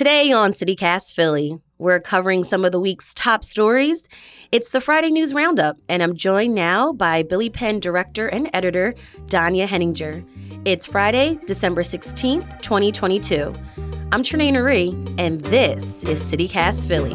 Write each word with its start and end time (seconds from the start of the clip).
Today 0.00 0.32
on 0.32 0.52
CityCast 0.52 1.12
Philly, 1.12 1.60
we're 1.76 2.00
covering 2.00 2.42
some 2.42 2.64
of 2.64 2.72
the 2.72 2.80
week's 2.80 3.12
top 3.12 3.44
stories. 3.44 4.08
It's 4.50 4.70
the 4.70 4.80
Friday 4.80 5.10
News 5.10 5.34
Roundup, 5.34 5.76
and 5.90 6.02
I'm 6.02 6.16
joined 6.16 6.54
now 6.54 6.94
by 6.94 7.22
Billy 7.22 7.50
Penn 7.50 7.80
director 7.80 8.26
and 8.26 8.48
editor 8.54 8.94
Danya 9.26 9.66
Henninger. 9.66 10.24
It's 10.64 10.86
Friday, 10.86 11.38
December 11.44 11.82
16th, 11.82 12.62
2022. 12.62 13.52
I'm 14.10 14.22
Trenae 14.22 14.50
Nuri, 14.50 15.14
and 15.20 15.42
this 15.42 16.02
is 16.04 16.22
CityCast 16.22 16.88
Philly. 16.88 17.12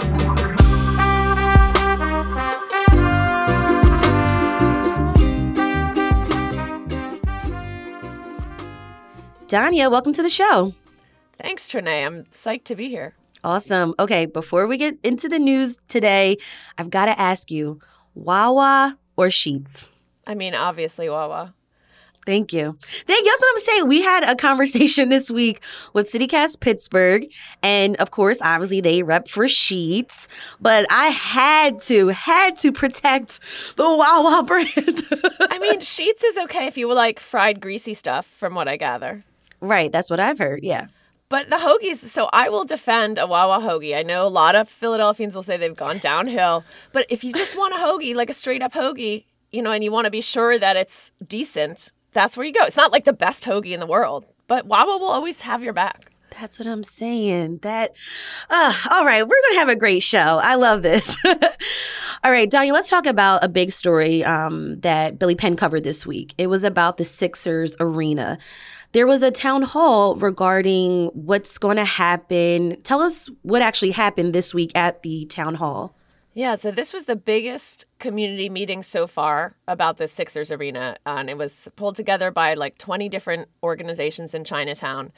Danya, 9.48 9.90
welcome 9.90 10.14
to 10.14 10.22
the 10.22 10.30
show. 10.30 10.72
Thanks, 11.40 11.72
Trenae. 11.72 12.06
I'm 12.06 12.24
psyched 12.26 12.64
to 12.66 12.76
be 12.76 12.90
here. 12.90 13.16
Awesome. 13.44 13.94
Okay, 14.00 14.26
before 14.26 14.66
we 14.68 14.78
get 14.78 14.98
into 15.04 15.30
the 15.30 15.40
news 15.40 15.78
today, 15.88 16.38
I've 16.78 16.90
got 16.90 17.06
to 17.06 17.20
ask 17.20 17.52
you 17.52 17.80
Wawa 18.16 18.98
or 19.18 19.28
Sheetz? 19.28 19.90
I 20.26 20.34
mean, 20.34 20.56
obviously, 20.56 21.10
Wawa. 21.10 21.54
Thank 22.26 22.54
you. 22.54 22.76
Thank 23.06 23.24
you. 23.24 23.32
That's 23.32 23.42
what 23.42 23.56
I'm 23.56 23.62
saying. 23.62 23.88
We 23.88 24.02
had 24.02 24.24
a 24.24 24.36
conversation 24.36 25.10
this 25.10 25.30
week 25.30 25.62
with 25.94 26.12
CityCast 26.12 26.60
Pittsburgh. 26.60 27.28
And 27.62 27.96
of 27.98 28.10
course, 28.10 28.40
obviously, 28.42 28.82
they 28.82 29.04
rep 29.04 29.28
for 29.28 29.46
Sheetz. 29.46 30.28
But 30.60 30.88
I 30.90 31.08
had 31.10 31.80
to, 31.82 32.08
had 32.08 32.58
to 32.58 32.72
protect 32.72 33.40
the 33.76 33.84
Wawa 33.84 34.44
brand. 34.48 35.06
I 35.52 35.60
mean, 35.60 35.82
Sheetz 35.82 36.24
is 36.26 36.38
okay 36.46 36.66
if 36.66 36.80
you 36.80 36.92
like 36.92 37.20
fried, 37.20 37.60
greasy 37.62 37.94
stuff, 37.94 38.26
from 38.26 38.56
what 38.56 38.68
I 38.68 38.78
gather. 38.78 39.24
Right. 39.62 39.92
That's 39.92 40.10
what 40.10 40.20
I've 40.20 40.40
heard. 40.40 40.64
Yeah. 40.64 40.88
But 41.28 41.50
the 41.50 41.56
hoagies, 41.56 41.96
so 41.96 42.30
I 42.32 42.50
will 42.50 42.66
defend 42.66 43.18
a 43.18 43.26
Wawa 43.26 43.60
hoagie. 43.60 43.98
I 43.98 44.04
know 44.04 44.28
a 44.28 44.30
lot 44.30 44.56
of 44.56 44.70
Philadelphians 44.70 45.36
will 45.36 45.42
say 45.42 45.58
they've 45.58 45.76
gone 45.76 45.98
downhill. 45.98 46.64
But 46.92 47.08
if 47.10 47.24
you 47.24 47.34
just 47.34 47.58
want 47.58 47.74
a 47.74 47.78
hoagie, 47.78 48.14
like 48.14 48.30
a 48.30 48.34
straight 48.34 48.62
up 48.62 48.74
hoagie, 48.74 49.26
you 49.52 49.62
know, 49.62 49.72
and 49.72 49.84
you 49.84 49.92
want 49.92 50.06
to 50.06 50.12
be 50.12 50.22
sure 50.22 50.60
that 50.60 50.76
it's 50.76 51.12
decent, 51.26 51.92
that's 52.12 52.38
where 52.38 52.46
you 52.46 52.54
go. 52.54 52.66
It's 52.66 52.78
not 52.78 52.92
like 52.92 53.06
the 53.06 53.14
best 53.14 53.44
hoagie 53.46 53.72
in 53.72 53.80
the 53.80 53.88
world, 53.88 54.28
but 54.48 54.68
Wawa 54.68 54.98
will 54.98 55.08
always 55.08 55.42
have 55.42 55.64
your 55.64 55.74
back. 55.74 56.12
That's 56.40 56.60
what 56.60 56.68
I'm 56.68 56.84
saying. 56.84 57.60
That, 57.62 57.96
uh, 58.50 58.74
all 58.92 59.06
right, 59.06 59.24
we're 59.28 59.42
gonna 59.48 59.60
have 59.60 59.70
a 59.70 59.76
great 59.76 60.04
show. 60.04 60.40
I 60.44 60.56
love 60.56 60.82
this. 60.84 61.16
all 61.26 62.32
right, 62.32 62.50
Donnie, 62.50 62.72
let's 62.72 62.90
talk 62.90 63.06
about 63.06 63.44
a 63.44 63.48
big 63.48 63.72
story 63.72 64.24
um, 64.24 64.80
that 64.82 65.18
Billy 65.18 65.36
Penn 65.36 65.56
covered 65.56 65.84
this 65.84 66.06
week. 66.06 66.34
It 66.38 66.48
was 66.48 66.64
about 66.64 66.98
the 66.98 67.06
Sixers 67.06 67.76
arena. 67.80 68.38
There 68.96 69.06
was 69.06 69.22
a 69.22 69.30
town 69.30 69.64
hall 69.64 70.16
regarding 70.16 71.08
what's 71.08 71.58
going 71.58 71.76
to 71.76 71.84
happen. 71.84 72.82
Tell 72.84 73.02
us 73.02 73.30
what 73.42 73.62
actually 73.62 73.92
happened 73.92 74.32
this 74.32 74.54
week 74.54 74.72
at 74.74 75.04
the 75.04 75.26
town 75.26 75.56
hall. 75.56 75.98
Yeah, 76.34 76.56
so 76.56 76.72
this 76.72 76.94
was 76.94 77.04
the 77.04 77.18
biggest 77.18 77.88
community 78.00 78.50
meeting 78.50 78.84
so 78.84 79.06
far 79.06 79.58
about 79.68 79.98
the 79.98 80.08
Sixers 80.08 80.50
arena. 80.50 80.96
And 81.06 81.30
it 81.30 81.38
was 81.38 81.68
pulled 81.76 81.98
together 81.98 82.32
by 82.32 82.54
like 82.54 82.78
20 82.78 83.10
different 83.10 83.50
organizations 83.62 84.34
in 84.34 84.46
Chinatown 84.46 85.12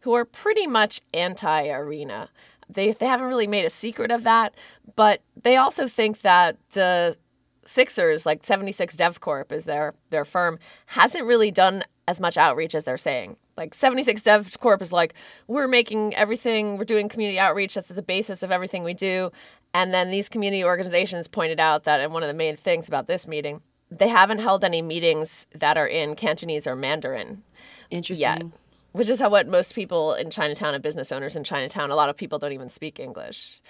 who 0.00 0.12
are 0.14 0.24
pretty 0.24 0.66
much 0.66 1.00
anti 1.14 1.68
arena. 1.68 2.30
They, 2.68 2.90
they 2.90 3.06
haven't 3.06 3.28
really 3.28 3.46
made 3.46 3.64
a 3.64 3.70
secret 3.70 4.10
of 4.10 4.24
that, 4.24 4.56
but 4.96 5.22
they 5.40 5.54
also 5.54 5.86
think 5.86 6.22
that 6.22 6.56
the 6.72 7.16
Sixers, 7.64 8.26
like 8.26 8.42
76 8.42 8.96
DevCorp 8.96 9.52
is 9.52 9.66
their 9.66 9.94
their 10.08 10.24
firm, 10.24 10.58
hasn't 10.86 11.26
really 11.26 11.52
done 11.52 11.84
as 12.10 12.20
much 12.20 12.36
outreach 12.36 12.74
as 12.74 12.84
they're 12.84 12.96
saying. 12.96 13.36
Like 13.56 13.72
76 13.72 14.20
Dev 14.22 14.58
Corp 14.58 14.82
is 14.82 14.92
like, 14.92 15.14
we're 15.46 15.68
making 15.68 16.14
everything, 16.16 16.76
we're 16.76 16.84
doing 16.84 17.08
community 17.08 17.38
outreach. 17.38 17.74
That's 17.74 17.88
the 17.88 18.02
basis 18.02 18.42
of 18.42 18.50
everything 18.50 18.82
we 18.82 18.94
do. 18.94 19.30
And 19.72 19.94
then 19.94 20.10
these 20.10 20.28
community 20.28 20.64
organizations 20.64 21.28
pointed 21.28 21.60
out 21.60 21.84
that, 21.84 22.00
and 22.00 22.12
one 22.12 22.24
of 22.24 22.26
the 22.26 22.34
main 22.34 22.56
things 22.56 22.88
about 22.88 23.06
this 23.06 23.28
meeting, 23.28 23.62
they 23.90 24.08
haven't 24.08 24.40
held 24.40 24.64
any 24.64 24.82
meetings 24.82 25.46
that 25.54 25.78
are 25.78 25.86
in 25.86 26.16
Cantonese 26.16 26.66
or 26.66 26.74
Mandarin. 26.74 27.44
Interesting. 27.90 28.20
Yet, 28.20 28.42
which 28.90 29.08
is 29.08 29.20
how 29.20 29.30
what 29.30 29.46
most 29.46 29.76
people 29.76 30.14
in 30.14 30.30
Chinatown 30.30 30.74
and 30.74 30.82
business 30.82 31.12
owners 31.12 31.36
in 31.36 31.44
Chinatown, 31.44 31.92
a 31.92 31.94
lot 31.94 32.08
of 32.08 32.16
people 32.16 32.40
don't 32.40 32.52
even 32.52 32.68
speak 32.68 32.98
English. 32.98 33.60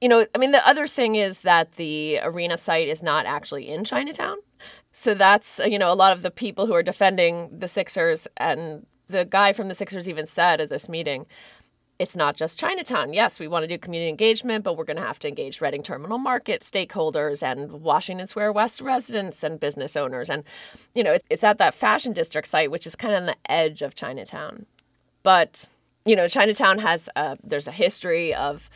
You 0.00 0.08
know, 0.08 0.26
I 0.34 0.38
mean, 0.38 0.50
the 0.50 0.66
other 0.66 0.88
thing 0.88 1.14
is 1.14 1.42
that 1.42 1.76
the 1.76 2.18
arena 2.18 2.56
site 2.56 2.88
is 2.88 3.00
not 3.02 3.26
actually 3.26 3.68
in 3.68 3.84
Chinatown. 3.84 4.38
So 4.98 5.12
that's, 5.12 5.60
uh, 5.60 5.64
you 5.64 5.78
know, 5.78 5.92
a 5.92 5.94
lot 5.94 6.14
of 6.14 6.22
the 6.22 6.30
people 6.30 6.64
who 6.66 6.72
are 6.72 6.82
defending 6.82 7.50
the 7.52 7.68
Sixers 7.68 8.26
and 8.38 8.86
the 9.08 9.26
guy 9.26 9.52
from 9.52 9.68
the 9.68 9.74
Sixers 9.74 10.08
even 10.08 10.26
said 10.26 10.58
at 10.58 10.70
this 10.70 10.88
meeting, 10.88 11.26
it's 11.98 12.16
not 12.16 12.34
just 12.34 12.58
Chinatown. 12.58 13.12
Yes, 13.12 13.38
we 13.38 13.46
want 13.46 13.62
to 13.62 13.66
do 13.66 13.76
community 13.76 14.08
engagement, 14.08 14.64
but 14.64 14.78
we're 14.78 14.84
going 14.84 14.96
to 14.96 15.02
have 15.02 15.18
to 15.18 15.28
engage 15.28 15.60
Reading 15.60 15.82
Terminal 15.82 16.16
Market 16.16 16.62
stakeholders 16.62 17.42
and 17.42 17.82
Washington 17.82 18.26
Square 18.26 18.54
West 18.54 18.80
residents 18.80 19.44
and 19.44 19.60
business 19.60 19.98
owners. 19.98 20.30
And, 20.30 20.44
you 20.94 21.04
know, 21.04 21.18
it's 21.28 21.44
at 21.44 21.58
that 21.58 21.74
fashion 21.74 22.14
district 22.14 22.48
site, 22.48 22.70
which 22.70 22.86
is 22.86 22.96
kind 22.96 23.12
of 23.12 23.20
on 23.20 23.26
the 23.26 23.36
edge 23.50 23.82
of 23.82 23.94
Chinatown. 23.94 24.64
But, 25.22 25.66
you 26.06 26.16
know, 26.16 26.26
Chinatown 26.26 26.78
has, 26.78 27.10
a, 27.16 27.36
there's 27.44 27.68
a 27.68 27.72
history 27.72 28.34
of 28.34 28.70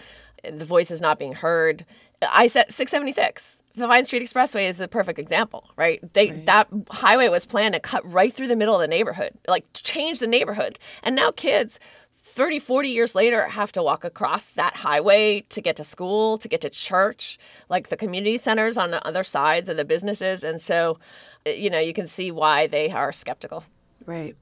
the 0.45 0.67
voices 0.67 1.01
not 1.01 1.19
being 1.19 1.33
heard. 1.33 1.87
I 2.21 2.47
said 2.47 2.71
676. 2.71 3.63
The 3.81 3.87
Vine 3.87 4.05
Street 4.05 4.23
Expressway 4.23 4.69
is 4.69 4.81
a 4.81 4.89
perfect 4.89 5.19
example, 5.19 5.71
right? 5.77 6.01
They 6.13 6.31
right. 6.31 6.47
that 6.47 6.69
highway 6.91 7.29
was 7.29 7.45
planned 7.47 7.75
to 7.75 7.81
cut 7.81 8.11
right 8.11 8.33
through 8.33 8.49
the 8.49 8.57
middle 8.57 8.75
of 8.75 8.81
the 8.81 8.89
neighborhood, 8.89 9.33
like 9.49 9.65
change 9.73 10.21
the 10.21 10.27
neighborhood. 10.27 10.79
And 11.03 11.17
now 11.17 11.31
kids 11.31 11.81
30, 12.15 12.59
40 12.59 12.89
years 12.89 13.15
later 13.15 13.47
have 13.47 13.73
to 13.73 13.83
walk 13.83 14.05
across 14.05 14.47
that 14.47 14.77
highway 14.77 15.41
to 15.49 15.61
get 15.61 15.77
to 15.77 15.85
school, 15.85 16.39
to 16.39 16.49
get 16.49 16.61
to 16.61 16.71
church, 16.71 17.39
like 17.69 17.89
the 17.89 17.97
community 17.97 18.39
centers 18.39 18.77
on 18.77 18.91
the 18.91 19.05
other 19.07 19.25
sides 19.25 19.69
of 19.69 19.77
the 19.77 19.85
businesses. 19.85 20.45
And 20.45 20.61
so, 20.61 20.99
eh, 21.47 21.53
you 21.53 21.71
know, 21.71 21.81
you 21.81 21.93
can 21.93 22.07
see 22.07 22.31
why 22.31 22.67
they 22.67 22.91
are 22.91 23.13
skeptical. 23.13 23.65
Right. 24.07 24.37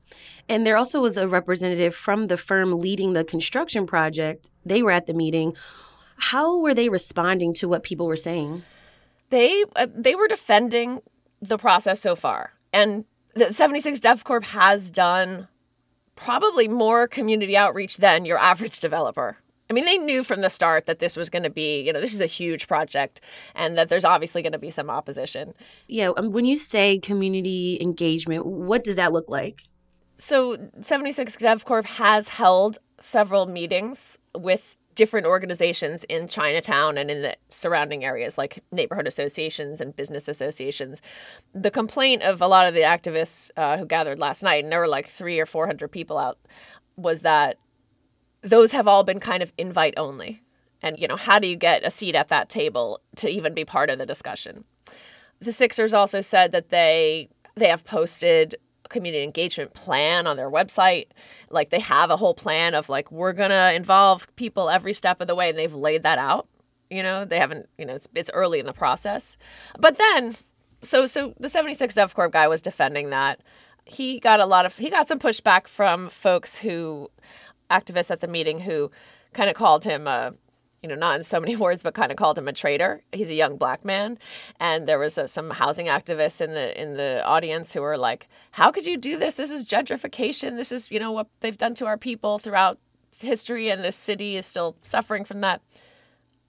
And 0.49 0.67
there 0.67 0.77
also 0.77 1.01
was 1.01 1.17
a 1.17 1.29
representative 1.29 1.95
from 1.95 2.27
the 2.27 2.37
firm 2.37 2.79
leading 2.79 3.13
the 3.13 3.25
construction 3.25 3.87
project. 3.87 4.51
They 4.65 4.83
were 4.83 4.93
at 4.93 5.07
the 5.07 5.15
meeting 5.15 5.55
how 6.19 6.59
were 6.59 6.75
they 6.75 6.89
responding 6.89 7.55
to 7.55 7.69
what 7.69 7.83
people 7.83 8.07
were 8.07 8.17
saying? 8.17 8.65
They 9.31 9.65
uh, 9.77 9.87
they 9.95 10.15
were 10.15 10.29
defending 10.29 11.01
the 11.41 11.59
process 11.59 12.01
so 12.01 12.17
far, 12.17 12.55
and 12.73 13.05
the 13.35 13.53
76 13.53 14.01
DevCorp 14.01 14.45
has 14.47 14.91
done 14.91 15.49
probably 16.17 16.67
more 16.67 17.07
community 17.07 17.57
outreach 17.57 17.99
than 17.99 18.25
your 18.25 18.39
average 18.39 18.81
developer. 18.81 19.39
I 19.71 19.75
mean, 19.75 19.85
they 19.85 19.99
knew 19.99 20.25
from 20.25 20.41
the 20.41 20.49
start 20.49 20.87
that 20.87 20.99
this 20.99 21.17
was 21.17 21.29
going 21.29 21.43
to 21.43 21.51
be, 21.51 21.83
you 21.83 21.93
know, 21.93 22.01
this 22.01 22.15
is 22.15 22.23
a 22.23 22.27
huge 22.27 22.67
project 22.67 23.21
and 23.55 23.77
that 23.77 23.91
there's 23.91 24.05
obviously 24.05 24.41
going 24.41 24.53
to 24.53 24.59
be 24.59 24.71
some 24.71 24.89
opposition. 24.89 25.53
Yeah. 25.89 26.11
Um, 26.17 26.33
when 26.33 26.47
you 26.47 26.57
say 26.57 26.99
community 26.99 27.79
engagement, 27.81 28.47
what 28.47 28.83
does 28.83 28.97
that 28.97 29.13
look 29.13 29.29
like? 29.29 29.65
So, 30.15 30.57
76 30.81 31.37
DevCorp 31.37 31.85
has 31.85 32.29
held 32.29 32.79
several 32.99 33.47
meetings 33.47 34.19
with 34.35 34.78
different 34.99 35.29
organizations 35.29 36.03
in 36.09 36.27
Chinatown 36.27 36.99
and 36.99 37.09
in 37.09 37.23
the 37.23 37.37
surrounding 37.51 38.05
areas, 38.05 38.37
like 38.37 38.59
neighborhood 38.73 39.07
associations 39.07 39.81
and 39.81 39.95
business 39.95 40.27
associations. 40.27 41.01
The 41.55 41.71
complaint 41.71 42.23
of 42.23 42.43
a 42.43 42.49
lot 42.49 42.67
of 42.67 42.75
the 42.75 42.81
activists 42.81 43.49
uh, 43.57 43.77
who 43.77 43.87
gathered 43.87 44.19
last 44.19 44.43
night, 44.43 44.65
and 44.65 44.73
there 44.73 44.81
were 44.81 44.89
like 44.89 45.07
three 45.07 45.39
or 45.39 45.47
400 45.47 45.87
people 45.93 46.19
out, 46.19 46.37
was 46.97 47.21
that 47.21 47.59
those 48.43 48.73
have 48.73 48.89
all 48.89 49.05
been 49.05 49.21
kind 49.21 49.41
of 49.41 49.53
invite 49.57 49.95
only. 49.97 50.43
And, 50.83 50.99
you 50.99 51.07
know, 51.07 51.17
how 51.17 51.39
do 51.39 51.47
you 51.47 51.55
get 51.55 51.85
a 51.85 51.93
seat 51.93 52.17
at 52.17 52.27
that 52.29 52.49
table 52.49 53.01
to 53.17 53.29
even 53.29 53.55
be 53.55 53.65
part 53.65 53.91
of 53.91 53.99
the 53.99 54.07
discussion? 54.07 54.65
The 55.39 55.53
Sixers 55.53 55.95
also 55.95 56.21
said 56.21 56.51
that 56.51 56.71
they 56.71 57.29
they 57.55 57.69
have 57.69 57.85
posted 57.85 58.57
community 58.89 59.23
engagement 59.23 59.75
plan 59.75 60.27
on 60.27 60.37
their 60.37 60.51
website. 60.51 61.07
Like 61.51 61.71
they 61.71 61.81
have 61.81 62.11
a 62.11 62.17
whole 62.17 62.35
plan 62.35 62.75
of 62.75 62.89
like 62.89 63.11
we're 63.11 63.33
gonna 63.33 63.73
involve 63.75 64.35
people 64.37 64.71
every 64.71 64.93
step 64.93 65.21
of 65.21 65.27
the 65.27 65.35
way, 65.35 65.51
and 65.51 65.59
they've 65.59 65.75
laid 65.75 66.03
that 66.03 66.19
out. 66.19 66.49
You 66.91 67.03
know, 67.03 67.25
they 67.25 67.39
haven't. 67.39 67.69
You 67.79 67.87
know, 67.87 67.95
it's 67.95 68.09
it's 68.15 68.31
early 68.33 68.61
in 68.61 68.67
the 68.67 68.73
process, 68.73 69.37
but 69.79 69.99
then 69.99 70.37
so 70.83 71.07
so 71.07 71.35
the 71.39 71.49
76 71.49 71.95
DevCorp 71.95 72.33
guy 72.33 72.49
was 72.49 72.63
defending 72.63 73.11
that. 73.11 73.41
He 73.85 74.21
got 74.21 74.41
a 74.41 74.47
lot 74.47 74.67
of 74.67 74.77
he 74.79 74.91
got 74.91 75.09
some 75.09 75.19
pushback 75.19 75.67
from 75.67 76.09
folks 76.09 76.59
who 76.59 77.11
activists 77.71 78.11
at 78.11 78.21
the 78.21 78.29
meeting 78.29 78.61
who 78.61 78.91
kind 79.33 79.51
of 79.51 79.57
called 79.57 79.85
him 79.85 80.07
a 80.07 80.35
you 80.83 80.89
know, 80.89 80.95
not 80.95 81.17
in 81.17 81.23
so 81.23 81.41
many 81.41 81.57
words, 81.65 81.83
but 81.83 81.95
kind 81.95 82.11
of 82.11 82.17
called 82.17 82.39
him 82.39 82.49
a 82.49 82.53
traitor. 82.53 83.03
He's 83.13 83.31
a 83.31 83.35
young 83.35 83.57
black 83.57 83.85
man, 83.85 84.19
and 84.61 84.87
there 84.87 84.99
was 84.99 85.19
uh, 85.19 85.27
some 85.27 85.51
housing 85.51 85.87
activists 85.87 86.41
in 86.41 86.55
the 86.55 86.81
in 86.81 86.97
the 86.97 87.25
audience 87.25 87.73
who 87.73 87.81
were 87.81 87.97
like, 87.97 88.29
"How 88.53 88.71
could 88.71 88.87
you 88.87 88.97
do 88.97 89.19
this? 89.19 89.35
This 89.35 89.51
is 89.51 89.67
gentrification. 89.67 90.57
This 90.57 90.73
is 90.73 90.91
you 90.91 91.01
know 91.01 91.13
what 91.13 91.29
they've 91.41 91.57
done 91.57 91.75
to 91.75 91.87
our 91.87 91.99
people 91.99 92.39
throughout 92.39 92.79
history, 93.19 93.71
and 93.71 93.85
this 93.85 93.97
city 93.97 94.37
is 94.37 94.47
still 94.47 94.77
suffering 94.83 95.25
from 95.25 95.41
that." 95.41 95.61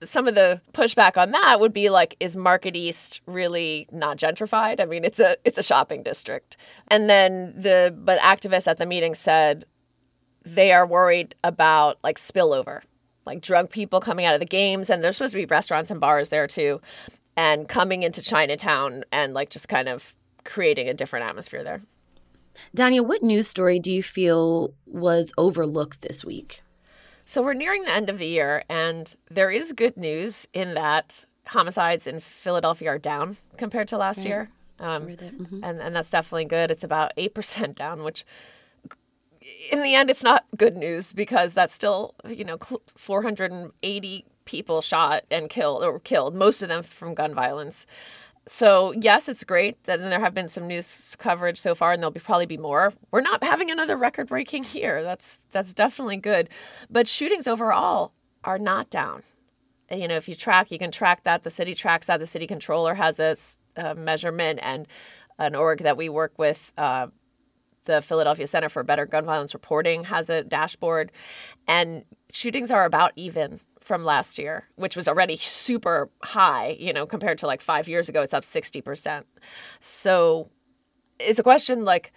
Some 0.02 0.26
of 0.26 0.34
the 0.34 0.62
pushback 0.72 1.18
on 1.18 1.30
that 1.32 1.60
would 1.60 1.74
be 1.74 1.90
like, 1.90 2.16
"Is 2.20 2.34
Market 2.34 2.74
East 2.74 3.20
really 3.26 3.86
not 3.92 4.16
gentrified? 4.16 4.80
I 4.80 4.86
mean, 4.86 5.04
it's 5.04 5.20
a 5.20 5.36
it's 5.44 5.58
a 5.58 5.62
shopping 5.62 6.02
district." 6.02 6.56
And 6.88 7.10
then 7.10 7.54
the 7.56 7.94
but 7.96 8.18
activists 8.20 8.68
at 8.68 8.78
the 8.78 8.86
meeting 8.86 9.14
said 9.14 9.66
they 10.42 10.72
are 10.72 10.86
worried 10.86 11.34
about 11.44 11.98
like 12.02 12.16
spillover 12.16 12.80
like 13.30 13.40
drunk 13.40 13.70
people 13.70 14.00
coming 14.00 14.26
out 14.26 14.34
of 14.34 14.40
the 14.40 14.46
games, 14.46 14.90
and 14.90 15.04
there's 15.04 15.16
supposed 15.16 15.32
to 15.32 15.38
be 15.38 15.46
restaurants 15.46 15.88
and 15.90 16.00
bars 16.00 16.30
there 16.30 16.48
too, 16.48 16.80
and 17.36 17.68
coming 17.68 18.02
into 18.02 18.20
Chinatown 18.20 19.04
and 19.12 19.34
like 19.34 19.50
just 19.50 19.68
kind 19.68 19.88
of 19.88 20.16
creating 20.44 20.88
a 20.88 20.94
different 20.94 21.26
atmosphere 21.26 21.62
there. 21.62 21.80
Danya, 22.76 23.06
what 23.06 23.22
news 23.22 23.46
story 23.46 23.78
do 23.78 23.92
you 23.92 24.02
feel 24.02 24.74
was 24.84 25.32
overlooked 25.38 26.02
this 26.02 26.24
week? 26.24 26.62
So 27.24 27.40
we're 27.40 27.54
nearing 27.54 27.84
the 27.84 27.92
end 27.92 28.10
of 28.10 28.18
the 28.18 28.26
year, 28.26 28.64
and 28.68 29.14
there 29.30 29.52
is 29.52 29.72
good 29.72 29.96
news 29.96 30.48
in 30.52 30.74
that 30.74 31.24
homicides 31.46 32.08
in 32.08 32.18
Philadelphia 32.18 32.90
are 32.90 32.98
down 32.98 33.36
compared 33.56 33.86
to 33.88 33.96
last 33.96 34.24
year. 34.24 34.50
Um, 34.80 35.06
mm-hmm. 35.06 35.62
and, 35.62 35.80
and 35.80 35.94
that's 35.94 36.10
definitely 36.10 36.46
good. 36.46 36.72
It's 36.72 36.82
about 36.82 37.12
8% 37.16 37.74
down, 37.76 38.02
which 38.02 38.24
in 39.70 39.82
the 39.82 39.94
end, 39.94 40.10
it's 40.10 40.24
not 40.24 40.44
good 40.56 40.76
news 40.76 41.12
because 41.12 41.54
that's 41.54 41.74
still, 41.74 42.14
you 42.28 42.44
know, 42.44 42.58
480 42.96 44.24
people 44.44 44.82
shot 44.82 45.24
and 45.30 45.48
killed 45.48 45.82
or 45.82 46.00
killed, 46.00 46.34
most 46.34 46.62
of 46.62 46.68
them 46.68 46.82
from 46.82 47.14
gun 47.14 47.34
violence. 47.34 47.86
So 48.46 48.92
yes, 48.92 49.28
it's 49.28 49.44
great 49.44 49.82
that 49.84 50.00
there 50.00 50.18
have 50.18 50.34
been 50.34 50.48
some 50.48 50.66
news 50.66 51.14
coverage 51.18 51.58
so 51.58 51.74
far, 51.74 51.92
and 51.92 52.02
there'll 52.02 52.10
be, 52.10 52.20
probably 52.20 52.46
be 52.46 52.56
more. 52.56 52.92
We're 53.10 53.20
not 53.20 53.44
having 53.44 53.70
another 53.70 53.96
record-breaking 53.96 54.64
year. 54.72 55.02
That's 55.02 55.40
that's 55.50 55.72
definitely 55.74 56.16
good, 56.16 56.48
but 56.90 57.06
shootings 57.06 57.46
overall 57.46 58.12
are 58.42 58.58
not 58.58 58.90
down. 58.90 59.22
You 59.90 60.08
know, 60.08 60.16
if 60.16 60.28
you 60.28 60.34
track, 60.34 60.70
you 60.70 60.78
can 60.78 60.90
track 60.90 61.24
that. 61.24 61.42
The 61.42 61.50
city 61.50 61.74
tracks 61.74 62.06
that. 62.06 62.18
The 62.18 62.26
city 62.26 62.46
controller 62.46 62.94
has 62.94 63.20
a, 63.20 63.36
a 63.76 63.94
measurement, 63.94 64.58
and 64.62 64.88
an 65.38 65.54
org 65.54 65.82
that 65.82 65.96
we 65.96 66.08
work 66.08 66.38
with 66.38 66.72
uh, 66.76 67.08
the 67.84 68.02
Philadelphia 68.02 68.46
Center 68.46 68.68
for 68.68 68.82
Better 68.82 69.06
Gun 69.06 69.24
Violence 69.24 69.54
Reporting 69.54 70.04
has 70.04 70.30
a 70.30 70.42
dashboard, 70.42 71.12
and 71.66 72.04
shootings 72.32 72.70
are 72.70 72.84
about 72.84 73.12
even 73.16 73.60
from 73.80 74.04
last 74.04 74.38
year, 74.38 74.68
which 74.76 74.96
was 74.96 75.08
already 75.08 75.36
super 75.36 76.10
high, 76.22 76.76
you 76.78 76.92
know, 76.92 77.06
compared 77.06 77.38
to 77.38 77.46
like 77.46 77.60
five 77.60 77.88
years 77.88 78.08
ago, 78.08 78.22
it's 78.22 78.34
up 78.34 78.44
60%. 78.44 79.24
So 79.80 80.50
it's 81.18 81.38
a 81.38 81.42
question 81.42 81.84
like 81.84 82.12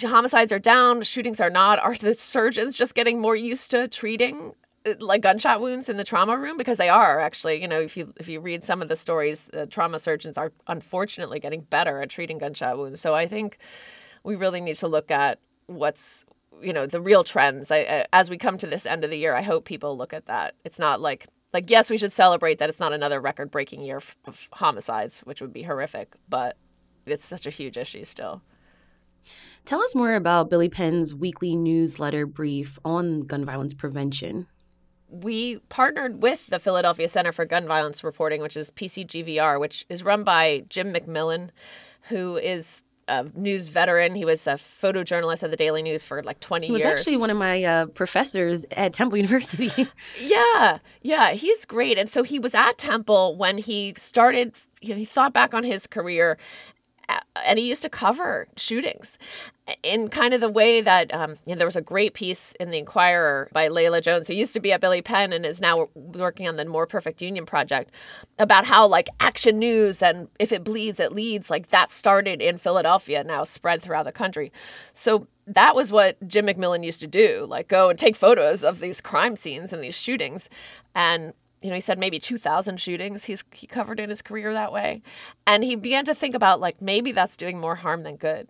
homicides 0.00 0.52
are 0.52 0.58
down, 0.58 1.02
shootings 1.02 1.40
are 1.40 1.50
not. 1.50 1.78
Are 1.78 1.94
the 1.94 2.14
surgeons 2.14 2.76
just 2.76 2.94
getting 2.94 3.20
more 3.20 3.36
used 3.36 3.70
to 3.72 3.88
treating 3.88 4.54
like 4.98 5.22
gunshot 5.22 5.60
wounds 5.60 5.88
in 5.88 5.96
the 5.96 6.04
trauma 6.04 6.36
room 6.36 6.56
because 6.56 6.76
they 6.76 6.88
are 6.88 7.20
actually 7.20 7.60
you 7.60 7.68
know 7.68 7.80
if 7.80 7.96
you 7.96 8.12
if 8.18 8.28
you 8.28 8.40
read 8.40 8.64
some 8.64 8.82
of 8.82 8.88
the 8.88 8.96
stories 8.96 9.44
the 9.52 9.64
trauma 9.64 9.96
surgeons 9.96 10.36
are 10.36 10.52
unfortunately 10.66 11.38
getting 11.38 11.60
better 11.60 12.02
at 12.02 12.10
treating 12.10 12.36
gunshot 12.38 12.76
wounds 12.76 13.00
so 13.00 13.14
i 13.14 13.24
think 13.24 13.58
we 14.24 14.36
really 14.36 14.60
need 14.60 14.76
to 14.76 14.88
look 14.88 15.10
at 15.10 15.38
what's 15.66 16.24
you 16.60 16.72
know 16.72 16.86
the 16.86 17.00
real 17.00 17.24
trends. 17.24 17.70
I, 17.70 17.78
I, 17.78 18.06
as 18.12 18.30
we 18.30 18.38
come 18.38 18.58
to 18.58 18.66
this 18.66 18.86
end 18.86 19.04
of 19.04 19.10
the 19.10 19.18
year 19.18 19.34
i 19.34 19.42
hope 19.42 19.64
people 19.64 19.96
look 19.96 20.12
at 20.12 20.26
that. 20.26 20.54
It's 20.64 20.78
not 20.78 21.00
like 21.00 21.26
like 21.52 21.70
yes 21.70 21.90
we 21.90 21.98
should 21.98 22.12
celebrate 22.12 22.58
that 22.58 22.68
it's 22.68 22.80
not 22.80 22.92
another 22.92 23.20
record 23.20 23.50
breaking 23.50 23.82
year 23.82 23.98
of, 23.98 24.16
of 24.26 24.48
homicides 24.52 25.20
which 25.20 25.40
would 25.40 25.52
be 25.52 25.62
horrific 25.62 26.14
but 26.28 26.56
it's 27.06 27.24
such 27.24 27.46
a 27.46 27.50
huge 27.50 27.76
issue 27.76 28.04
still. 28.04 28.42
Tell 29.64 29.80
us 29.80 29.94
more 29.94 30.14
about 30.14 30.50
billy 30.50 30.68
penn's 30.68 31.14
weekly 31.14 31.56
newsletter 31.56 32.26
brief 32.26 32.78
on 32.84 33.22
gun 33.22 33.44
violence 33.44 33.74
prevention. 33.74 34.46
We 35.08 35.58
partnered 35.68 36.22
with 36.22 36.46
the 36.46 36.58
Philadelphia 36.58 37.06
Center 37.06 37.32
for 37.32 37.44
Gun 37.44 37.66
Violence 37.68 38.02
Reporting, 38.02 38.40
which 38.40 38.56
is 38.56 38.70
PCGVR, 38.70 39.60
which 39.60 39.84
is 39.90 40.02
run 40.02 40.24
by 40.24 40.64
Jim 40.70 40.90
MacMillan, 40.90 41.50
who 42.08 42.38
is 42.38 42.82
a 43.08 43.26
news 43.34 43.68
veteran. 43.68 44.14
He 44.14 44.24
was 44.24 44.46
a 44.46 44.52
photojournalist 44.52 45.42
at 45.42 45.50
the 45.50 45.56
Daily 45.56 45.82
News 45.82 46.04
for 46.04 46.22
like 46.22 46.40
20 46.40 46.66
years. 46.66 46.80
He 46.80 46.86
was 46.86 47.00
actually 47.00 47.16
one 47.16 47.30
of 47.30 47.36
my 47.36 47.62
uh, 47.64 47.86
professors 47.86 48.64
at 48.72 48.92
Temple 48.92 49.16
University. 49.18 49.70
yeah, 50.20 50.78
yeah, 51.02 51.32
he's 51.32 51.64
great. 51.64 51.98
And 51.98 52.08
so 52.08 52.22
he 52.22 52.38
was 52.38 52.54
at 52.54 52.78
Temple 52.78 53.36
when 53.36 53.58
he 53.58 53.94
started, 53.96 54.54
you 54.80 54.90
know, 54.90 54.96
he 54.96 55.04
thought 55.04 55.32
back 55.32 55.54
on 55.54 55.64
his 55.64 55.86
career 55.86 56.38
and 57.44 57.58
he 57.58 57.68
used 57.68 57.82
to 57.82 57.88
cover 57.88 58.46
shootings 58.56 59.18
in 59.82 60.08
kind 60.08 60.34
of 60.34 60.40
the 60.40 60.48
way 60.48 60.80
that 60.80 61.12
um, 61.14 61.36
you 61.46 61.54
know, 61.54 61.56
there 61.56 61.66
was 61.66 61.76
a 61.76 61.82
great 61.82 62.14
piece 62.14 62.52
in 62.58 62.70
the 62.70 62.78
Inquirer 62.78 63.48
by 63.52 63.68
Layla 63.68 64.02
Jones, 64.02 64.28
who 64.28 64.34
used 64.34 64.52
to 64.54 64.60
be 64.60 64.72
at 64.72 64.80
Billy 64.80 65.02
Penn 65.02 65.32
and 65.32 65.46
is 65.46 65.60
now 65.60 65.88
working 65.94 66.48
on 66.48 66.56
the 66.56 66.64
More 66.64 66.86
Perfect 66.86 67.22
Union 67.22 67.46
project, 67.46 67.90
about 68.38 68.64
how 68.64 68.86
like 68.86 69.08
action 69.20 69.58
news 69.58 70.02
and 70.02 70.28
if 70.38 70.52
it 70.52 70.64
bleeds, 70.64 70.98
it 71.00 71.12
leads. 71.12 71.50
Like 71.50 71.68
that 71.68 71.90
started 71.90 72.42
in 72.42 72.58
Philadelphia, 72.58 73.22
now 73.24 73.44
spread 73.44 73.82
throughout 73.82 74.04
the 74.04 74.12
country. 74.12 74.52
So 74.92 75.26
that 75.46 75.74
was 75.74 75.90
what 75.90 76.16
Jim 76.26 76.46
MacMillan 76.46 76.84
used 76.84 77.00
to 77.00 77.06
do, 77.06 77.46
like 77.48 77.68
go 77.68 77.90
and 77.90 77.98
take 77.98 78.16
photos 78.16 78.62
of 78.62 78.80
these 78.80 79.00
crime 79.00 79.36
scenes 79.36 79.72
and 79.72 79.82
these 79.82 79.94
shootings, 79.94 80.48
and 80.94 81.32
you 81.62 81.68
know, 81.68 81.74
he 81.74 81.80
said 81.80 81.98
maybe 81.98 82.18
2,000 82.18 82.78
shootings 82.78 83.24
he's 83.24 83.44
he 83.52 83.66
covered 83.66 84.00
in 84.00 84.08
his 84.08 84.22
career 84.22 84.52
that 84.52 84.72
way. 84.72 85.02
And 85.46 85.64
he 85.64 85.76
began 85.76 86.04
to 86.06 86.14
think 86.14 86.34
about 86.34 86.60
like 86.60 86.82
maybe 86.82 87.12
that's 87.12 87.36
doing 87.36 87.58
more 87.58 87.76
harm 87.76 88.02
than 88.02 88.16
good. 88.16 88.48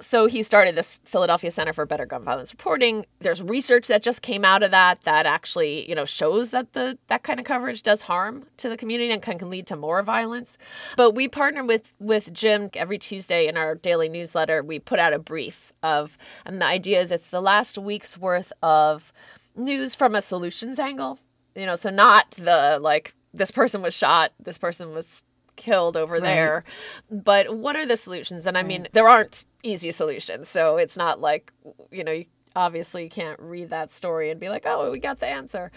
So 0.00 0.26
he 0.26 0.42
started 0.42 0.74
this 0.74 0.94
Philadelphia 1.04 1.50
Center 1.50 1.72
for 1.72 1.86
Better 1.86 2.06
Gun 2.06 2.24
Violence 2.24 2.52
Reporting. 2.52 3.06
There's 3.20 3.42
research 3.42 3.86
that 3.88 4.02
just 4.02 4.22
came 4.22 4.44
out 4.44 4.62
of 4.62 4.70
that 4.72 5.02
that 5.02 5.26
actually, 5.26 5.88
you 5.88 5.94
know, 5.94 6.04
shows 6.04 6.50
that 6.50 6.72
the 6.72 6.98
that 7.06 7.22
kind 7.22 7.38
of 7.38 7.46
coverage 7.46 7.82
does 7.82 8.02
harm 8.02 8.46
to 8.56 8.68
the 8.68 8.76
community 8.76 9.12
and 9.12 9.22
can, 9.22 9.38
can 9.38 9.50
lead 9.50 9.66
to 9.68 9.76
more 9.76 10.02
violence. 10.02 10.58
But 10.96 11.12
we 11.12 11.28
partner 11.28 11.64
with 11.64 11.94
with 12.00 12.32
Jim 12.32 12.70
every 12.74 12.98
Tuesday 12.98 13.46
in 13.46 13.56
our 13.56 13.74
daily 13.74 14.08
newsletter. 14.08 14.62
We 14.62 14.78
put 14.78 14.98
out 14.98 15.12
a 15.12 15.18
brief 15.18 15.72
of 15.82 16.18
and 16.44 16.60
the 16.60 16.66
idea 16.66 17.00
is 17.00 17.12
it's 17.12 17.28
the 17.28 17.42
last 17.42 17.78
week's 17.78 18.18
worth 18.18 18.52
of 18.62 19.12
news 19.56 19.94
from 19.94 20.14
a 20.14 20.22
solutions 20.22 20.80
angle 20.80 21.18
you 21.54 21.66
know, 21.66 21.76
so 21.76 21.90
not 21.90 22.30
the 22.32 22.78
like 22.80 23.14
this 23.32 23.50
person 23.50 23.82
was 23.82 23.94
shot, 23.94 24.32
this 24.40 24.58
person 24.58 24.92
was 24.92 25.22
killed 25.56 25.96
over 25.96 26.14
right. 26.14 26.22
there. 26.22 26.64
But 27.10 27.56
what 27.56 27.76
are 27.76 27.86
the 27.86 27.96
solutions? 27.96 28.46
And 28.46 28.56
I 28.56 28.62
mean, 28.62 28.88
there 28.92 29.08
aren't 29.08 29.44
easy 29.62 29.90
solutions. 29.90 30.48
So 30.48 30.76
it's 30.76 30.96
not 30.96 31.20
like, 31.20 31.52
you 31.90 32.04
know, 32.04 32.12
you 32.12 32.26
obviously 32.56 33.08
can't 33.08 33.38
read 33.40 33.70
that 33.70 33.90
story 33.90 34.30
and 34.30 34.38
be 34.38 34.48
like, 34.48 34.64
oh, 34.66 34.90
we 34.90 34.98
got 34.98 35.20
the 35.20 35.26
answer. 35.26 35.70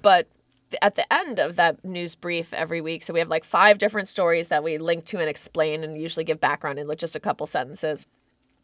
But 0.00 0.28
at 0.82 0.96
the 0.96 1.10
end 1.12 1.38
of 1.38 1.56
that 1.56 1.82
news 1.84 2.14
brief 2.14 2.52
every 2.52 2.80
week, 2.80 3.02
so 3.02 3.12
we 3.12 3.20
have 3.20 3.28
like 3.28 3.44
five 3.44 3.78
different 3.78 4.08
stories 4.08 4.48
that 4.48 4.62
we 4.62 4.78
link 4.78 5.04
to 5.06 5.18
and 5.18 5.28
explain 5.28 5.82
and 5.82 5.98
usually 5.98 6.24
give 6.24 6.40
background 6.40 6.78
in 6.78 6.86
like 6.86 6.98
just 6.98 7.16
a 7.16 7.20
couple 7.20 7.46
sentences. 7.46 8.06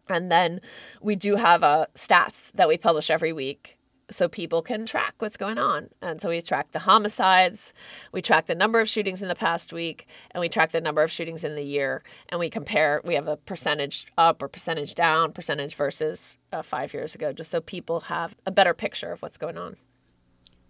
And 0.09 0.31
then 0.31 0.61
we 1.01 1.17
do 1.17 1.37
have 1.37 1.63
a 1.63 1.67
uh, 1.67 1.87
stats 1.95 2.53
that 2.53 2.69
we 2.69 2.77
publish 2.77 3.09
every 3.09 3.33
week 3.33 3.74
so 4.11 4.29
people 4.29 4.63
can 4.63 4.87
track 4.87 5.15
what's 5.19 5.37
going 5.37 5.59
on. 5.59 5.89
And 6.03 6.21
so 6.21 6.29
we 6.29 6.41
track 6.43 6.73
the 6.73 6.81
homicides, 6.81 7.73
we 8.13 8.23
track 8.23 8.47
the 8.47 8.55
number 8.55 8.81
of 8.81 8.89
shootings 8.89 9.23
in 9.23 9.29
the 9.29 9.35
past 9.35 9.73
week, 9.73 10.07
and 10.31 10.41
we 10.41 10.49
track 10.49 10.73
the 10.73 10.81
number 10.81 11.03
of 11.03 11.11
shootings 11.11 11.45
in 11.45 11.55
the 11.55 11.63
year. 11.63 12.03
And 12.29 12.39
we 12.39 12.51
compare, 12.51 13.01
we 13.05 13.15
have 13.15 13.29
a 13.29 13.37
percentage 13.37 14.07
up 14.19 14.43
or 14.43 14.49
percentage 14.49 14.95
down, 14.95 15.33
percentage 15.33 15.75
versus 15.75 16.39
uh, 16.53 16.63
five 16.63 16.93
years 16.93 17.15
ago, 17.15 17.33
just 17.33 17.51
so 17.51 17.61
people 17.61 18.01
have 18.01 18.37
a 18.47 18.51
better 18.51 18.75
picture 18.75 19.13
of 19.13 19.23
what's 19.23 19.39
going 19.39 19.59
on. 19.59 19.77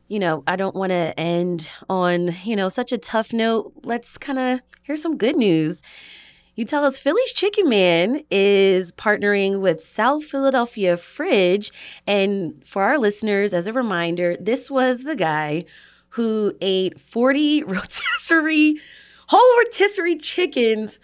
You 0.08 0.18
know, 0.18 0.44
I 0.46 0.56
don't 0.56 0.74
want 0.74 0.90
to 0.90 1.18
end 1.18 1.70
on, 1.88 2.34
you 2.44 2.56
know, 2.56 2.68
such 2.68 2.92
a 2.92 2.98
tough 2.98 3.32
note. 3.32 3.72
Let's 3.84 4.18
kind 4.18 4.38
of 4.38 4.60
hear 4.82 4.96
some 4.96 5.16
good 5.16 5.36
news. 5.36 5.82
You 6.56 6.64
tell 6.64 6.84
us 6.84 6.98
Philly's 6.98 7.32
Chicken 7.32 7.68
Man 7.68 8.22
is 8.30 8.92
partnering 8.92 9.60
with 9.60 9.84
South 9.84 10.24
Philadelphia 10.24 10.96
Fridge. 10.96 11.72
And 12.06 12.62
for 12.64 12.84
our 12.84 12.96
listeners, 12.96 13.52
as 13.52 13.66
a 13.66 13.72
reminder, 13.72 14.36
this 14.38 14.70
was 14.70 15.02
the 15.02 15.16
guy 15.16 15.64
who 16.10 16.54
ate 16.60 17.00
40 17.00 17.64
rotisserie, 17.66 18.76
whole 19.26 19.58
rotisserie 19.58 20.16
chickens 20.16 21.00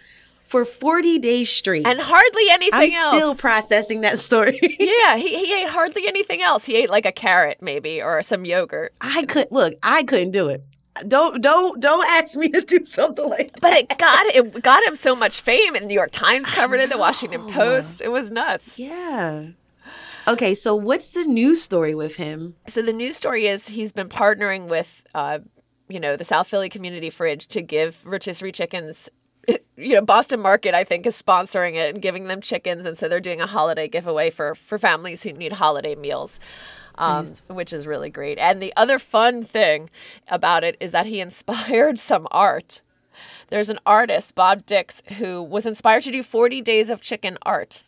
for 0.47 0.63
40 0.63 1.19
days 1.19 1.49
straight. 1.49 1.85
And 1.85 1.99
hardly 1.99 2.43
anything 2.49 2.93
I'm 2.95 3.03
else. 3.03 3.15
still 3.15 3.35
processing 3.35 4.01
that 4.01 4.19
story. 4.19 4.57
yeah, 4.79 5.17
he, 5.17 5.45
he 5.45 5.63
ate 5.63 5.69
hardly 5.69 6.07
anything 6.07 6.41
else. 6.41 6.63
He 6.63 6.75
ate 6.75 6.89
like 6.89 7.05
a 7.05 7.11
carrot 7.11 7.57
maybe 7.61 8.01
or 8.01 8.21
some 8.21 8.45
yogurt. 8.45 8.93
I 9.01 9.25
could 9.25 9.47
look, 9.51 9.73
I 9.83 10.03
couldn't 10.03 10.31
do 10.31 10.47
it 10.47 10.63
don't 11.07 11.41
don't 11.41 11.79
don't 11.79 12.05
ask 12.07 12.35
me 12.35 12.49
to 12.49 12.61
do 12.61 12.83
something 12.83 13.29
like 13.29 13.51
that. 13.53 13.61
But 13.61 13.73
it 13.73 13.97
got 13.97 14.25
it 14.27 14.61
got 14.61 14.83
him 14.83 14.95
so 14.95 15.15
much 15.15 15.41
fame, 15.41 15.75
and 15.75 15.83
the 15.83 15.87
New 15.87 15.93
York 15.93 16.11
Times 16.11 16.49
covered 16.49 16.79
it, 16.79 16.89
the 16.89 16.97
Washington 16.97 17.47
Post. 17.49 18.01
It 18.01 18.09
was 18.09 18.31
nuts. 18.31 18.77
Yeah. 18.77 19.47
Okay, 20.27 20.53
so 20.53 20.75
what's 20.75 21.09
the 21.09 21.23
news 21.23 21.61
story 21.63 21.95
with 21.95 22.15
him? 22.15 22.55
So 22.67 22.81
the 22.81 22.93
news 22.93 23.15
story 23.15 23.47
is 23.47 23.69
he's 23.69 23.91
been 23.91 24.07
partnering 24.09 24.67
with, 24.67 25.03
uh, 25.15 25.39
you 25.89 25.99
know, 25.99 26.15
the 26.15 26.23
South 26.23 26.47
Philly 26.47 26.69
Community 26.69 27.09
Fridge 27.09 27.47
to 27.47 27.61
give 27.61 28.05
rotisserie 28.05 28.51
chickens. 28.51 29.09
You 29.77 29.95
know, 29.95 30.01
Boston 30.01 30.41
Market 30.41 30.75
I 30.75 30.83
think 30.83 31.07
is 31.07 31.19
sponsoring 31.19 31.73
it 31.73 31.91
and 31.91 32.03
giving 32.03 32.25
them 32.25 32.39
chickens, 32.39 32.85
and 32.85 32.95
so 32.95 33.09
they're 33.09 33.19
doing 33.19 33.41
a 33.41 33.47
holiday 33.47 33.87
giveaway 33.87 34.29
for 34.29 34.53
for 34.53 34.77
families 34.77 35.23
who 35.23 35.33
need 35.33 35.53
holiday 35.53 35.95
meals 35.95 36.39
um, 37.01 37.25
nice. 37.25 37.41
which 37.47 37.73
is 37.73 37.87
really 37.87 38.09
great. 38.09 38.37
And 38.37 38.61
the 38.61 38.73
other 38.77 38.99
fun 38.99 39.43
thing 39.43 39.89
about 40.27 40.63
it 40.63 40.77
is 40.79 40.91
that 40.91 41.05
he 41.07 41.19
inspired 41.27 41.99
some 41.99 42.27
art. 42.31 42.81
There's 43.49 43.69
an 43.69 43.79
artist, 43.85 44.35
Bob 44.35 44.65
Dix, 44.65 45.03
who 45.17 45.43
was 45.43 45.65
inspired 45.65 46.03
to 46.03 46.11
do 46.11 46.23
40 46.23 46.61
days 46.61 46.89
of 46.89 47.01
chicken 47.01 47.37
art. 47.41 47.83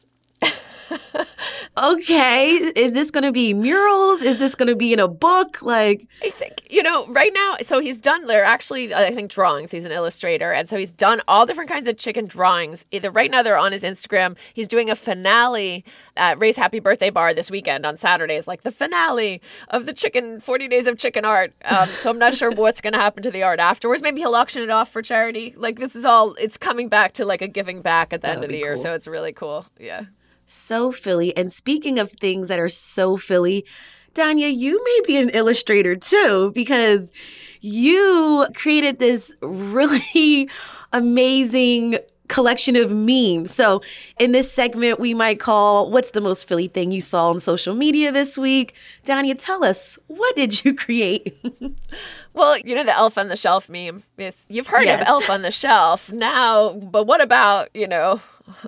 okay, 1.78 2.48
is 2.48 2.94
this 2.94 3.12
going 3.12 3.24
to 3.24 3.32
be 3.32 3.54
murals? 3.54 4.22
Is 4.22 4.40
this 4.40 4.56
going 4.56 4.68
to 4.68 4.76
be 4.76 4.94
in 4.94 5.00
a 5.00 5.08
book? 5.08 5.62
Like, 5.62 6.08
I 6.24 6.30
think, 6.30 6.62
you 6.70 6.84
know, 6.84 7.06
right 7.08 7.32
now, 7.34 7.58
so 7.62 7.80
he's 7.80 8.00
done, 8.00 8.28
they're 8.28 8.44
actually, 8.44 8.94
I 8.94 9.14
think, 9.14 9.32
drawings. 9.32 9.72
He's 9.72 9.86
an 9.86 9.92
illustrator. 9.92 10.52
And 10.52 10.70
so 10.70 10.78
he's 10.78 10.92
done 10.92 11.22
all 11.28 11.46
different 11.46 11.70
kinds 11.70 11.88
of 11.88 11.98
chicken 11.98 12.28
drawings. 12.28 12.86
Either 12.92 13.12
right 13.12 13.30
now 13.32 13.44
they're 13.44 13.58
on 13.58 13.72
his 13.72 13.84
Instagram. 13.84 14.38
He's 14.54 14.68
doing 14.68 14.90
a 14.90 14.96
finale 14.96 15.84
at 16.16 16.40
Ray's 16.40 16.58
Happy 16.58 16.80
Birthday 16.80 17.10
Bar 17.10 17.34
this 17.34 17.50
weekend 17.50 17.86
on 17.86 17.98
Saturdays, 17.98 18.48
like 18.48 18.62
the 18.62 18.72
finale 18.72 19.42
of 19.70 19.86
the 19.86 19.94
chicken, 19.94 20.40
40 20.40 20.68
days 20.68 20.88
of 20.88 20.98
chicken 20.98 21.26
art. 21.26 21.54
Um, 21.66 21.90
so 21.90 22.10
I'm 22.10 22.20
not 22.20 22.36
sure 22.36 22.52
what's 22.56 22.82
going 22.82 22.94
to 22.94 23.00
happen 23.00 23.24
to 23.24 23.32
the 23.32 23.44
art 23.44 23.60
afterwards. 23.60 24.02
Maybe 24.02 24.22
he'll 24.22 24.36
auction 24.36 24.62
it 24.62 24.70
off 24.70 24.90
for 24.90 25.02
charity. 25.02 25.54
Like, 25.58 25.80
this 25.80 25.96
is 25.96 26.06
all, 26.06 26.34
it's 26.36 26.58
coming 26.58 26.90
back 26.90 27.14
to 27.14 27.26
like 27.26 27.42
a 27.42 27.48
giving 27.48 27.82
back 27.82 28.14
at 28.14 28.22
the 28.22 28.30
end 28.30 28.44
of 28.44 28.50
the 28.50 28.58
year. 28.58 28.76
cool. 28.76 28.84
So 28.84 28.94
it's 28.94 29.08
really 29.08 29.34
cool. 29.34 29.66
Yeah. 29.80 30.06
So 30.46 30.92
Philly. 30.92 31.36
And 31.36 31.52
speaking 31.52 32.00
of 32.00 32.12
things 32.12 32.48
that 32.48 32.60
are 32.60 32.70
so 32.70 33.18
Philly, 33.18 33.66
Danya, 34.14 34.56
you 34.56 34.84
may 34.84 35.00
be 35.06 35.18
an 35.18 35.30
illustrator 35.30 35.96
too, 35.96 36.52
because 36.54 37.12
you 37.62 38.46
created 38.56 39.00
this 39.00 39.34
really 39.42 40.50
amazing 40.92 41.98
collection 42.30 42.76
of 42.76 42.92
memes. 42.92 43.54
So, 43.54 43.82
in 44.20 44.32
this 44.32 44.52
segment, 44.52 45.00
we 45.00 45.14
might 45.14 45.40
call 45.40 45.92
What's 45.92 46.12
the 46.12 46.22
most 46.22 46.48
Philly 46.48 46.68
thing 46.68 46.92
you 46.92 47.02
saw 47.02 47.30
on 47.30 47.40
social 47.40 47.76
media 47.76 48.12
this 48.12 48.38
week? 48.38 48.74
Danya, 49.06 49.36
tell 49.38 49.64
us, 49.64 50.00
what 50.08 50.36
did 50.36 50.64
you 50.64 50.74
create? 50.84 51.36
Well, 52.34 52.58
you 52.58 52.74
know 52.76 52.84
the 52.84 52.96
elf 52.96 53.18
on 53.18 53.28
the 53.28 53.36
shelf 53.36 53.70
meme. 53.70 54.04
It's, 54.18 54.48
you've 54.50 54.68
heard 54.68 54.86
Yes. 54.86 55.02
of 55.02 55.08
elf 55.08 55.30
on 55.30 55.42
the 55.44 55.52
shelf 55.52 56.12
now, 56.12 56.74
but 56.74 57.06
what 57.06 57.22
about 57.22 57.70
you 57.74 57.88
know? 57.88 58.22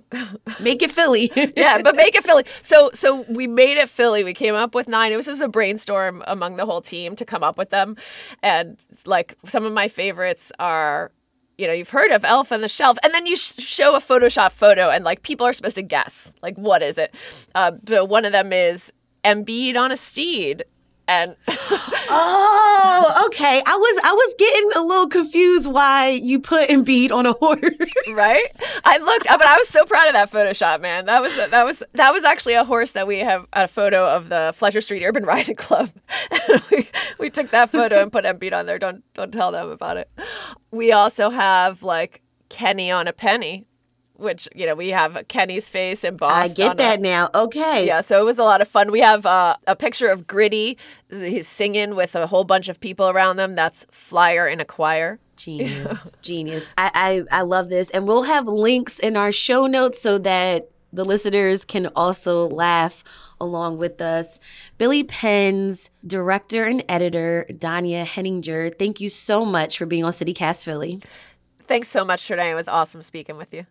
Make 0.62 0.82
it 0.84 0.92
Philly. 0.92 1.32
Yeah, 1.58 1.82
but 1.82 1.96
make 1.96 2.16
it 2.16 2.24
Philly. 2.24 2.44
So 2.62 2.90
so 2.94 3.22
we 3.30 3.48
made 3.48 3.78
it 3.78 3.90
Philly. 3.90 4.24
We 4.24 4.34
came 4.34 4.56
up 4.56 4.74
with 4.76 4.88
nine. 4.88 5.12
It 5.12 5.16
was, 5.18 5.28
it 5.28 5.32
was 5.32 5.42
a 5.42 5.48
brainstorm 5.48 6.24
among 6.28 6.56
the 6.58 6.66
whole 6.66 6.82
team 6.82 7.16
to 7.18 7.26
come 7.26 7.44
up 7.44 7.58
with 7.58 7.70
them, 7.72 7.98
and 8.44 8.80
like 9.06 9.36
some 9.46 9.66
of 9.66 9.74
my 9.74 9.88
favorites 9.88 10.52
are. 10.60 11.12
You 11.58 11.68
know, 11.68 11.74
you've 11.74 11.90
heard 11.90 12.12
of 12.12 12.26
Elf 12.26 12.52
on 12.52 12.62
the 12.62 12.68
Shelf, 12.68 12.98
and 13.02 13.14
then 13.14 13.26
you 13.26 13.36
sh- 13.36 13.60
show 13.60 13.96
a 13.96 14.00
Photoshop 14.00 14.52
photo, 14.52 14.90
and 14.90 15.06
like 15.06 15.22
people 15.24 15.48
are 15.48 15.54
supposed 15.54 15.78
to 15.78 15.82
guess, 15.82 16.34
like 16.42 16.56
what 16.58 16.82
is 16.82 16.98
it? 16.98 17.16
Uh, 17.54 17.72
but 17.72 18.10
one 18.10 18.26
of 18.26 18.34
them 18.34 18.52
is 18.52 18.92
Embiid 19.24 19.78
on 19.78 19.92
a 19.92 19.98
steed, 19.98 20.64
and 21.08 21.36
oh, 21.50 23.24
okay. 23.28 23.62
I 23.66 23.76
was 23.76 24.02
I 24.04 24.12
was 24.12 24.36
getting 24.38 24.72
a 24.76 24.82
little 24.82 25.08
confused 25.08 25.68
why 25.68 26.10
you 26.10 26.40
put 26.40 26.70
Embiid 26.70 27.12
on 27.12 27.26
a 27.26 27.34
horse. 27.34 27.62
right? 28.12 28.46
I 28.84 28.98
looked, 28.98 29.26
but 29.26 29.46
I 29.46 29.58
was 29.58 29.68
so 29.70 29.86
proud 29.86 30.08
of 30.08 30.14
that 30.14 30.32
Photoshop, 30.32 30.82
man. 30.82 31.06
That 31.06 31.22
was 31.22 31.36
that 31.36 31.64
was 31.64 31.84
that 31.94 32.12
was 32.12 32.24
actually 32.24 32.54
a 32.54 32.64
horse 32.64 32.94
that 32.94 33.08
we 33.08 33.20
have 33.20 33.46
a 33.54 33.68
photo 33.68 34.08
of 34.08 34.30
the 34.30 34.54
Fletcher 34.56 34.82
Street 34.82 35.04
Urban 35.04 35.24
Riding 35.26 35.56
Club. 35.56 35.90
we, 36.72 36.88
we 37.20 37.30
took 37.30 37.52
that 37.52 37.70
photo 37.70 38.02
and 38.02 38.12
put 38.12 38.26
Embiid 38.26 38.54
on 38.54 38.66
there. 38.66 38.80
Don't 38.80 39.04
don't 39.14 39.32
tell 39.32 39.52
them 39.52 39.70
about 39.70 39.98
it. 39.98 40.10
We 40.72 40.92
also 40.92 41.30
have 41.30 41.84
like 41.84 42.24
Kenney 42.50 42.92
on 42.92 43.08
a 43.08 43.14
penny, 43.14 43.66
which 44.17 44.48
you 44.55 44.65
know 44.65 44.75
we 44.75 44.89
have 44.89 45.25
Kenney's 45.27 45.69
face 45.69 46.03
embossed. 46.03 46.60
I 46.60 46.63
get 46.63 46.77
that 46.77 47.00
A, 47.00 47.01
now. 47.01 47.29
Okay. 47.34 47.86
yeah, 47.86 48.01
so 48.01 48.19
it 48.19 48.25
was 48.25 48.39
a 48.39 48.43
lot 48.43 48.62
of 48.62 48.67
fun. 48.67 48.91
We 48.91 49.01
have 49.01 49.25
uh, 49.25 49.57
a 49.67 49.75
picture 49.75 50.10
of 50.10 50.27
Gritty. 50.27 50.77
He's 51.10 51.48
singing 51.48 51.95
with 51.95 52.15
a 52.15 52.27
whole 52.27 52.43
bunch 52.43 52.69
of 52.69 52.79
people 52.79 53.10
around 53.10 53.38
them. 53.38 53.55
That's 53.55 53.86
Flyer 53.91 54.48
in 54.48 54.60
a 54.60 54.65
choir. 54.65 55.19
Genius. 55.36 56.12
Genius. 56.22 56.67
I, 56.77 57.25
I 57.31 57.39
I 57.39 57.41
love 57.41 57.69
this. 57.69 57.89
And 57.89 58.07
we'll 58.07 58.24
have 58.24 58.48
links 58.48 59.00
in 59.00 59.17
our 59.17 59.31
show 59.31 59.67
notes 59.67 60.01
so 60.01 60.17
that 60.19 60.69
the 60.93 61.03
listeners 61.03 61.65
can 61.65 61.88
also 61.95 62.48
laugh 62.48 63.03
along 63.41 63.77
with 63.77 64.00
us. 64.01 64.39
Billy 64.77 65.03
Penn's 65.03 65.89
director 66.07 66.63
and 66.63 66.84
editor, 66.88 67.45
Danya 67.51 68.05
Henninger, 68.05 68.69
thank 68.69 69.01
you 69.01 69.10
so 69.10 69.43
much 69.45 69.77
for 69.77 69.86
being 69.86 70.05
on 70.05 70.13
CityCast 70.13 70.63
Philly. 70.63 71.01
Thanks 71.63 71.88
so 71.88 72.05
much, 72.05 72.22
Trenae. 72.22 72.51
It 72.51 72.55
was 72.55 72.67
awesome 72.67 73.01
speaking 73.01 73.38
with 73.38 73.53
you. 73.53 73.65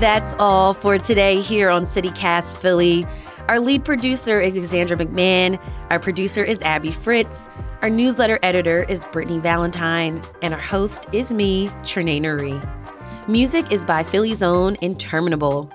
That's 0.00 0.32
all 0.38 0.72
for 0.72 0.96
today 0.96 1.42
here 1.42 1.68
on 1.68 1.84
CityCast 1.84 2.56
Philly. 2.56 3.04
Our 3.48 3.60
lead 3.60 3.84
producer 3.84 4.40
is 4.40 4.56
Alexandra 4.56 4.96
McMahon. 4.96 5.60
Our 5.90 5.98
producer 5.98 6.42
is 6.42 6.62
Abby 6.62 6.90
Fritz. 6.90 7.50
Our 7.82 7.90
newsletter 7.90 8.38
editor 8.42 8.84
is 8.84 9.04
Brittany 9.12 9.40
Valentine. 9.40 10.22
And 10.40 10.54
our 10.54 10.60
host 10.60 11.06
is 11.12 11.34
me, 11.34 11.68
Trenae 11.82 12.18
Nuri. 12.18 13.28
Music 13.28 13.70
is 13.70 13.84
by 13.84 14.02
Philly's 14.02 14.42
own 14.42 14.78
Interminable. 14.80 15.70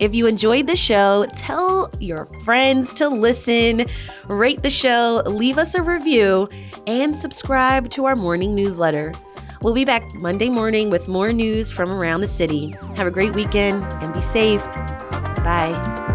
If 0.00 0.16
you 0.16 0.26
enjoyed 0.26 0.66
the 0.66 0.74
show, 0.74 1.24
tell 1.32 1.92
your 2.00 2.26
friends 2.42 2.92
to 2.94 3.08
listen, 3.08 3.86
rate 4.26 4.64
the 4.64 4.70
show, 4.70 5.22
leave 5.26 5.58
us 5.58 5.76
a 5.76 5.82
review, 5.82 6.48
and 6.88 7.16
subscribe 7.16 7.88
to 7.90 8.06
our 8.06 8.16
morning 8.16 8.56
newsletter. 8.56 9.12
We'll 9.64 9.72
be 9.72 9.86
back 9.86 10.12
Monday 10.12 10.50
morning 10.50 10.90
with 10.90 11.08
more 11.08 11.32
news 11.32 11.72
from 11.72 11.90
around 11.90 12.20
the 12.20 12.28
city. 12.28 12.74
Have 12.96 13.06
a 13.06 13.10
great 13.10 13.34
weekend 13.34 13.82
and 14.02 14.12
be 14.12 14.20
safe. 14.20 14.62
Bye. 15.42 16.13